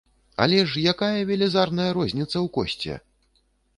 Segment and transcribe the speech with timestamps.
[0.45, 2.93] Але ж якая велізарная розніца ў кошце!